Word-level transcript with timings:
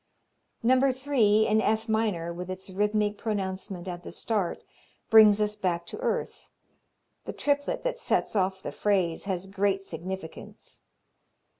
No. 0.63 0.91
3, 0.91 1.45
in 1.45 1.61
F 1.61 1.87
minor, 1.87 2.33
with 2.33 2.49
its 2.49 2.71
rhythmic 2.71 3.19
pronouncement 3.19 3.87
at 3.87 4.01
the 4.01 4.11
start, 4.11 4.63
brings 5.11 5.39
us 5.39 5.55
back 5.55 5.85
to 5.85 5.99
earth. 5.99 6.49
The 7.25 7.33
triplet 7.33 7.83
that 7.83 7.99
sets 7.99 8.35
off 8.35 8.63
the 8.63 8.71
phrase 8.71 9.25
has 9.25 9.45
great 9.45 9.83
significance. 9.83 10.81